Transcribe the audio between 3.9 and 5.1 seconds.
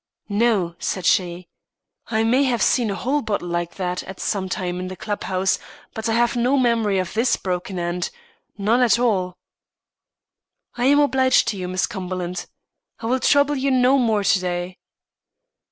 at some time in the